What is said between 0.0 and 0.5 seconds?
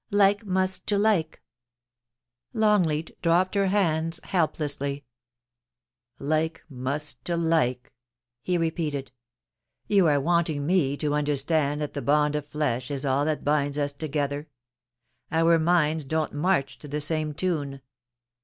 Like